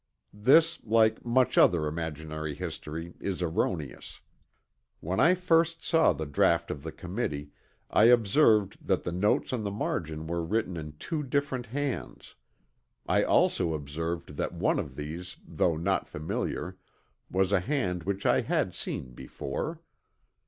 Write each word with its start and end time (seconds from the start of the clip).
This 0.33 0.83
like 0.83 1.23
much 1.23 1.59
other 1.59 1.85
imaginary 1.85 2.55
history 2.55 3.13
is 3.19 3.43
erroneous. 3.43 4.19
When 4.99 5.19
I 5.19 5.35
first 5.35 5.83
saw 5.83 6.11
the 6.11 6.25
draught 6.25 6.71
of 6.71 6.81
the 6.81 6.91
committee, 6.91 7.51
I 7.91 8.05
observed 8.05 8.79
that 8.87 9.03
the 9.03 9.11
notes 9.11 9.53
on 9.53 9.63
the 9.63 9.69
margin 9.69 10.25
were 10.25 10.43
written 10.43 10.75
in 10.75 10.93
two 10.97 11.21
different 11.21 11.67
hands. 11.67 12.33
I 13.05 13.21
also 13.21 13.75
observed 13.75 14.37
that 14.37 14.55
one 14.55 14.79
of 14.79 14.95
these 14.95 15.37
though 15.47 15.77
not 15.77 16.07
familiar 16.09 16.77
was 17.29 17.51
a 17.51 17.59
hand 17.59 18.03
which 18.05 18.25
I 18.25 18.41
had 18.41 18.73
seen 18.73 19.11
before. 19.13 19.81